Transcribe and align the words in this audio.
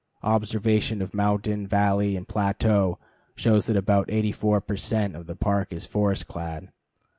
Observation 0.23 0.99
of 1.03 1.13
mountain, 1.13 1.67
valley, 1.67 2.17
and 2.17 2.27
plateau 2.27 2.97
shows 3.35 3.67
that 3.67 3.77
about 3.77 4.09
84 4.09 4.59
per 4.61 4.75
cent. 4.75 5.15
of 5.15 5.27
the 5.27 5.35
Park 5.35 5.71
is 5.71 5.85
forest 5.85 6.27
clad. 6.27 6.69